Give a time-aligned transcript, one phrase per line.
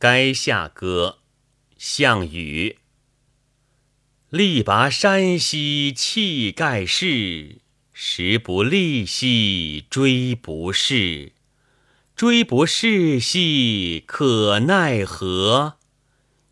[0.00, 1.18] 垓下歌，
[1.76, 2.78] 项羽。
[4.28, 7.62] 力拔山兮气盖世，
[7.92, 11.32] 时不利兮骓不逝。
[12.16, 15.78] 骓不逝兮可奈何？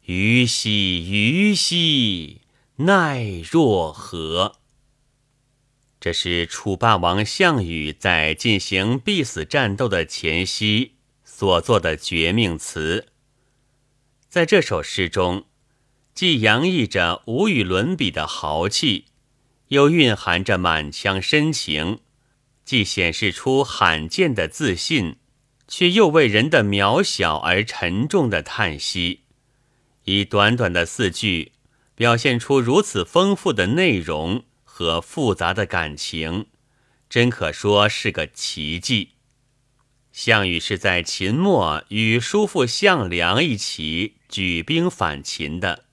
[0.06, 2.40] 虞兮虞兮
[2.78, 4.56] 奈若何？
[6.00, 10.94] 这是楚霸王项羽在进行必死战斗的前夕
[11.24, 13.12] 所作的绝命词。
[14.36, 15.46] 在这首诗中。
[16.14, 19.06] 既洋溢着无与伦比的豪气，
[19.68, 22.00] 又蕴含着满腔深情；
[22.62, 25.16] 既显示出罕见的自信，
[25.66, 29.20] 却又为人的渺小而沉重的叹息。
[30.04, 31.52] 以短短的四句，
[31.94, 36.48] 表现出如此丰富的内容和复杂的感情，
[37.08, 39.12] 真可说是个奇迹。
[40.16, 45.84] 项羽是在秦末与叔父项梁一起举兵反秦的。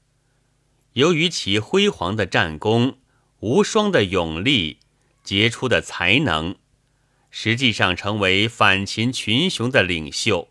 [0.94, 3.00] 由于其辉煌的战功、
[3.42, 4.80] 无双的勇力、
[5.26, 6.56] 杰出的才能，
[7.32, 10.48] 实际上成为反秦群雄的领袖，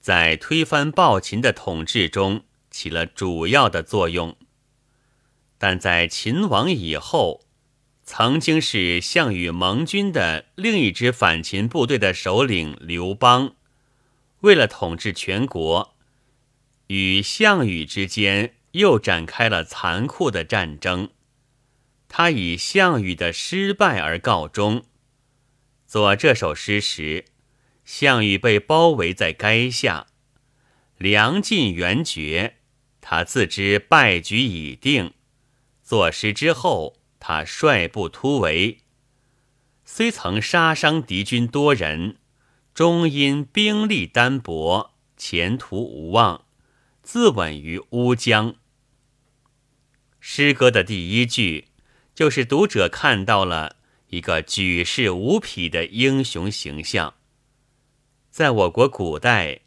[0.00, 4.36] 在推翻暴秦的统治中起了主要的作用。
[5.58, 7.45] 但在秦亡以后，
[8.06, 13.54] 曾经是项羽盟军的另一支反秦部队的首领刘邦，
[14.40, 15.94] 为了统治全国，
[16.86, 18.54] 与项羽之间。
[18.72, 21.08] 又展开了残酷的战争，
[22.08, 24.84] 他以项羽的失败而告终。
[25.86, 27.24] 作这首诗时，
[27.86, 30.08] 项羽被包围在垓下，
[30.98, 32.56] 粮尽援绝，
[33.00, 35.14] 他自知败局已定。
[35.82, 38.78] 作诗之后，他率部突围，
[39.84, 42.18] 虽曾杀伤敌军多人，
[42.72, 46.44] 终因兵力单薄，前途无望，
[47.02, 48.54] 自刎于乌江。
[50.20, 51.66] 诗歌的第一句，
[52.14, 53.74] 就是读者看到了
[54.10, 57.14] 一个举世无匹的英雄形象。
[58.30, 59.62] 在我国古代，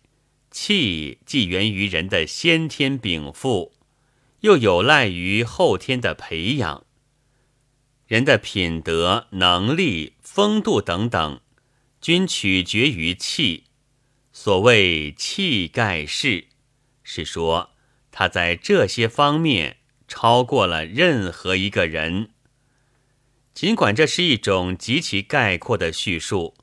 [0.50, 3.74] 气既源于人的先天禀赋，
[4.40, 6.86] 又有赖于后天的培养。
[8.10, 11.40] 人的品德、能力、风度等等，
[12.02, 13.68] 均取决于气。
[14.34, 16.48] 所谓气盖世，
[17.04, 17.70] 是说
[18.12, 19.78] 他在这些方面。
[20.12, 22.32] 超过了任何一个人。
[23.54, 26.56] 尽管这是一种极其概括的叙述，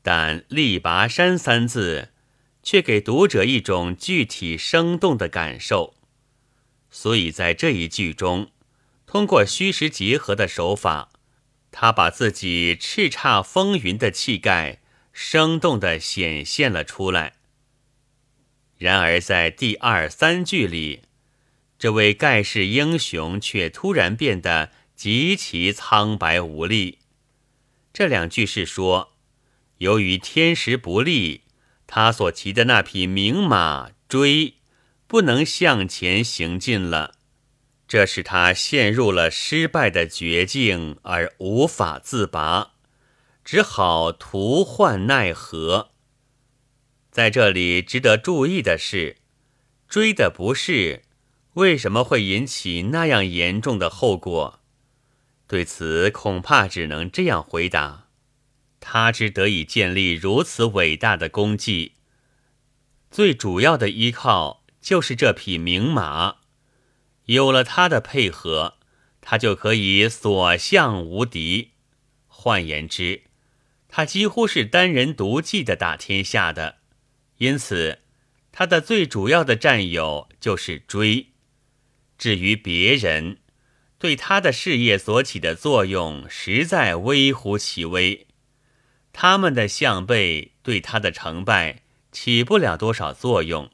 [0.00, 2.14] 但“力拔山”三字
[2.62, 5.94] 却给读者一种具体生动的感受。
[6.90, 8.50] 所以在这一句中，
[9.06, 11.10] 通过虚实结合的手法，
[11.70, 14.80] 他把自己叱咤风云的气概
[15.12, 17.34] 生动地显现了出来。
[18.76, 21.02] 然而在第二三句里。
[21.78, 27.00] 这位盖世英雄却突然变得极其苍白无力。
[27.92, 29.12] 这两句是说，
[29.76, 31.42] 由于天时不利，
[31.86, 34.54] 他所骑的那匹名马追
[35.06, 37.15] 不能向前行进了，
[37.88, 42.72] 这使他陷入了失败的绝境而无法自拔，
[43.44, 45.90] 只好徒患奈何。
[47.10, 49.16] 在这里值得注意的是，
[49.88, 51.02] 追的不是。
[51.54, 54.60] 为什么会引起那样严重的后果？
[55.46, 58.08] 对此，恐怕只能这样回答：
[58.80, 61.92] 他之得以建立如此伟大的功绩，
[63.10, 66.36] 最主要的依靠就是这匹名马。
[67.26, 68.78] 有了他的配合，
[69.20, 71.72] 他就可以所向无敌。
[72.26, 73.22] 换言之，
[73.88, 76.78] 他几乎是单人独骑的打天下的。
[77.38, 78.00] 因此，
[78.50, 81.28] 他的最主要的战友就是追。
[82.16, 83.38] 至于别人，
[83.98, 88.26] 对他的事业所起的作用实在微乎其微，
[89.12, 91.82] 他们的项背对他的成败
[92.12, 93.70] 起不了多少作用，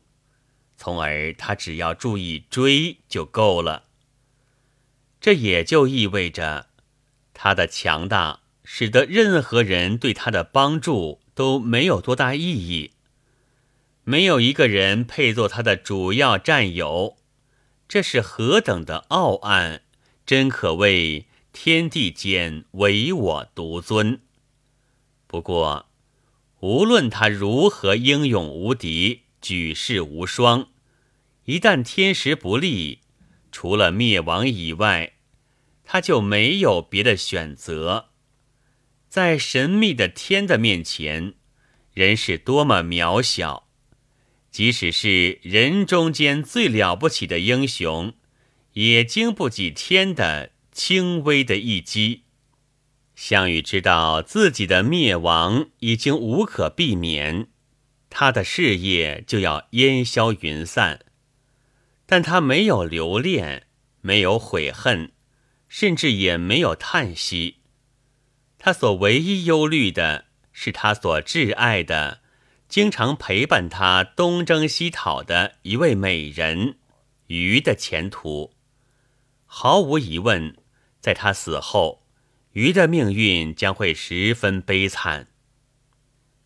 [0.82, 3.84] 从而他只要注意追就够了。
[5.20, 6.70] 这也就意味着，
[7.32, 12.90] 他的强大使得任何人对他的帮助都没有多大意义，
[14.02, 17.16] 没有一个人配做他的主要战友。
[17.86, 19.82] 这是何等的傲岸，
[20.26, 24.20] 真可谓天地间唯我独尊。
[25.28, 25.86] 不过，
[26.58, 30.72] 无论他如何英勇无敌、举世无双，
[31.44, 33.00] 一旦天时不利，
[33.50, 35.15] 除了灭亡以外，
[35.84, 38.10] 他就没有别的选择。
[39.09, 41.34] 在神秘的天的面前，
[41.92, 43.68] 人是多么渺小。
[44.50, 48.15] 即使是人中间最了不起的英雄，
[48.74, 52.22] 也经不起天的轻微的一击。
[53.16, 57.48] 项羽知道自己的灭亡已经无可避免，
[58.09, 61.00] 他的事业就要烟消云散，
[62.12, 63.68] 但他没有留恋，
[64.03, 65.12] 没有悔恨，
[65.66, 67.62] 甚至也没有叹息。
[68.59, 72.20] 他所唯一忧虑的是他所挚爱的。
[72.68, 76.76] 经常陪伴他东征西讨的一位美人
[77.28, 78.53] 鱼的前途，
[79.47, 80.54] 毫无疑问，
[81.00, 82.03] 在他死后，
[82.53, 85.28] 鱼的命运将会十分悲惨。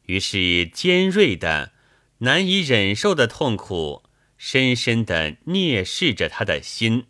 [0.03, 1.73] 于是，尖锐的、
[2.19, 4.05] 难以忍受的痛苦，
[4.37, 7.07] 深深的蔑视着他的心。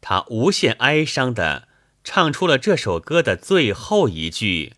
[0.00, 1.68] 他无限哀伤的
[2.04, 4.74] 唱出了这首歌的最后一句：“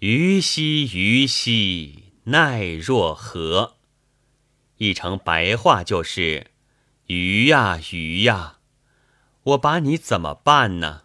[0.00, 3.76] 鱼兮鱼兮。”奈若何？
[4.78, 6.48] 译成白话就是：
[7.06, 8.58] 鱼呀鱼呀，
[9.44, 11.04] 我把你怎么办呢？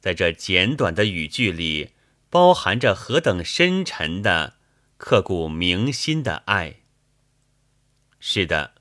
[0.00, 1.90] 在这简短的语句里，
[2.30, 4.54] 包含着何等深沉的、
[4.96, 6.76] 刻骨铭心的爱。
[8.26, 8.72] 是的，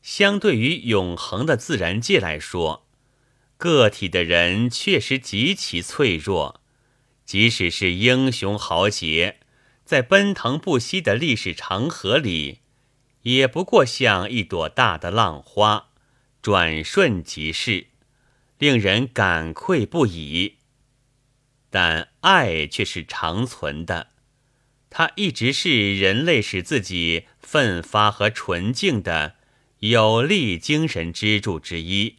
[0.00, 2.86] 相对于永恒的自然界来说，
[3.56, 6.60] 个体的人确实极其脆弱，
[7.24, 9.40] 即使是英雄豪杰。
[9.84, 12.60] 在奔腾不息的历史长河里，
[13.22, 15.88] 也不过像一朵大的浪花，
[16.40, 17.88] 转瞬即逝，
[18.58, 20.58] 令人感愧不已。
[21.70, 24.10] 但爱却是长存的，
[24.88, 29.34] 它一直是人类使自己奋发和纯净的
[29.80, 32.18] 有力精神支柱之一。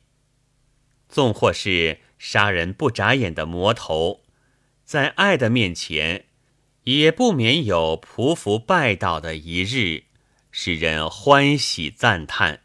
[1.08, 4.26] 纵或是杀人不眨眼的魔头，
[4.84, 6.26] 在爱的面前。
[6.84, 10.04] 也不免有匍匐拜倒的一日，
[10.52, 12.64] 使人欢喜赞叹。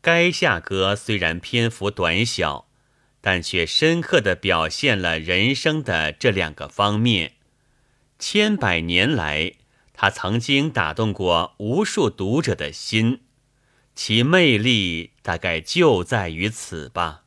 [0.00, 2.66] 该下歌虽然篇幅短小，
[3.20, 7.34] 但却深刻地表现了人生的这两个方面。
[8.18, 9.52] 千百年来，
[10.02, 13.20] 他曾经打动过无数读者的心，
[13.94, 17.24] 其魅力大概就在于此吧。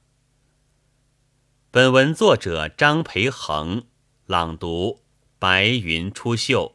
[1.70, 3.84] 本文作者张培恒
[4.26, 5.02] 朗读。
[5.38, 6.73] 白云出岫。